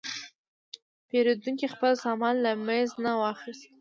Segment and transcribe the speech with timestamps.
[1.07, 3.63] پیرودونکی خپل سامان له میز نه واخیست.